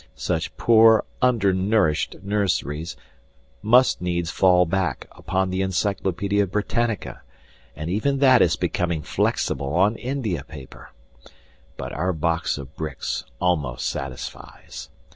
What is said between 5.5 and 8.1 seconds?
the Encyclopedia Britannica, and